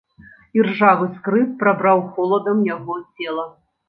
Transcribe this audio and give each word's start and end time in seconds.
Іржавы 0.59 1.09
скрып 1.17 1.51
прабраў 1.59 2.01
холадам 2.15 2.63
яго 2.69 2.97
цела. 3.13 3.45